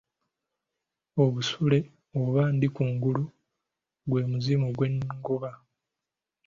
[1.23, 1.79] Obusule
[2.21, 3.23] oba ndikungulu
[4.09, 5.51] gwe muzimu gw’engoma.